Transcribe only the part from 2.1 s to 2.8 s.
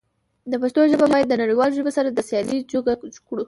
د سيالی